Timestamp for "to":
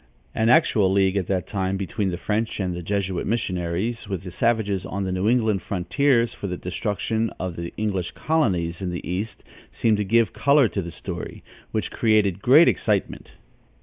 9.97-10.03, 10.67-10.81